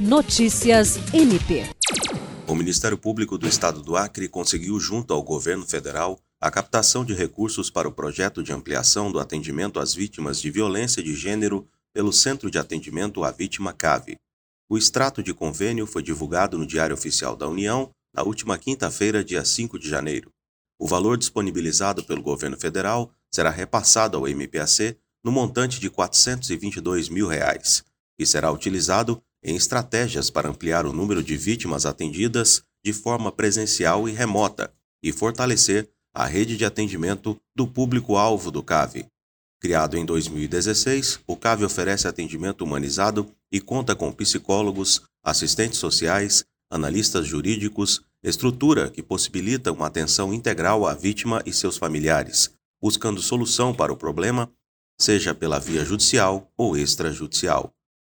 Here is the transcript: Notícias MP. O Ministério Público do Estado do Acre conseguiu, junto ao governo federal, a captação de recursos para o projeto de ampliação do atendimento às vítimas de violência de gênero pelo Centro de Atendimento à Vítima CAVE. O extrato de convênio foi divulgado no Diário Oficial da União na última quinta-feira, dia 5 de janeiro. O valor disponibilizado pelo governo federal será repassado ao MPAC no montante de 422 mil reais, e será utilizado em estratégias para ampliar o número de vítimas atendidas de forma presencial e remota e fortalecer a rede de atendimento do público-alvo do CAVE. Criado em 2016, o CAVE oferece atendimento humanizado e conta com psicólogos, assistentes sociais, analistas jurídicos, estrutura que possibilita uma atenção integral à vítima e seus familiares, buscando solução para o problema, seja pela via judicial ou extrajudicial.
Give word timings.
Notícias 0.00 0.96
MP. 1.12 1.62
O 2.48 2.54
Ministério 2.54 2.96
Público 2.96 3.36
do 3.36 3.46
Estado 3.46 3.82
do 3.82 3.98
Acre 3.98 4.30
conseguiu, 4.30 4.80
junto 4.80 5.12
ao 5.12 5.22
governo 5.22 5.66
federal, 5.66 6.18
a 6.40 6.50
captação 6.50 7.04
de 7.04 7.12
recursos 7.12 7.68
para 7.68 7.86
o 7.86 7.92
projeto 7.92 8.42
de 8.42 8.50
ampliação 8.50 9.12
do 9.12 9.20
atendimento 9.20 9.78
às 9.78 9.92
vítimas 9.92 10.40
de 10.40 10.50
violência 10.50 11.02
de 11.02 11.14
gênero 11.14 11.68
pelo 11.92 12.14
Centro 12.14 12.50
de 12.50 12.56
Atendimento 12.56 13.22
à 13.22 13.30
Vítima 13.30 13.74
CAVE. 13.74 14.16
O 14.70 14.78
extrato 14.78 15.22
de 15.22 15.34
convênio 15.34 15.86
foi 15.86 16.02
divulgado 16.02 16.56
no 16.56 16.66
Diário 16.66 16.94
Oficial 16.94 17.36
da 17.36 17.46
União 17.46 17.90
na 18.14 18.22
última 18.22 18.56
quinta-feira, 18.56 19.22
dia 19.22 19.44
5 19.44 19.78
de 19.78 19.86
janeiro. 19.86 20.30
O 20.78 20.86
valor 20.86 21.18
disponibilizado 21.18 22.02
pelo 22.04 22.22
governo 22.22 22.56
federal 22.56 23.12
será 23.30 23.50
repassado 23.50 24.16
ao 24.16 24.26
MPAC 24.26 24.96
no 25.22 25.30
montante 25.30 25.78
de 25.78 25.90
422 25.90 27.10
mil 27.10 27.26
reais, 27.26 27.84
e 28.18 28.24
será 28.24 28.50
utilizado 28.50 29.22
em 29.42 29.56
estratégias 29.56 30.30
para 30.30 30.48
ampliar 30.48 30.86
o 30.86 30.92
número 30.92 31.22
de 31.22 31.36
vítimas 31.36 31.86
atendidas 31.86 32.62
de 32.84 32.92
forma 32.92 33.30
presencial 33.30 34.08
e 34.08 34.12
remota 34.12 34.72
e 35.02 35.12
fortalecer 35.12 35.88
a 36.14 36.26
rede 36.26 36.56
de 36.56 36.64
atendimento 36.64 37.40
do 37.54 37.66
público-alvo 37.66 38.50
do 38.50 38.62
CAVE. 38.62 39.06
Criado 39.60 39.96
em 39.96 40.04
2016, 40.04 41.20
o 41.26 41.36
CAVE 41.36 41.64
oferece 41.64 42.08
atendimento 42.08 42.64
humanizado 42.64 43.30
e 43.52 43.60
conta 43.60 43.94
com 43.94 44.10
psicólogos, 44.10 45.02
assistentes 45.22 45.78
sociais, 45.78 46.44
analistas 46.70 47.26
jurídicos, 47.26 48.02
estrutura 48.22 48.90
que 48.90 49.02
possibilita 49.02 49.72
uma 49.72 49.86
atenção 49.86 50.32
integral 50.32 50.86
à 50.86 50.94
vítima 50.94 51.42
e 51.44 51.52
seus 51.52 51.76
familiares, 51.76 52.50
buscando 52.80 53.20
solução 53.20 53.74
para 53.74 53.92
o 53.92 53.96
problema, 53.96 54.50
seja 54.98 55.34
pela 55.34 55.58
via 55.58 55.84
judicial 55.84 56.50
ou 56.56 56.76
extrajudicial. 56.76 57.72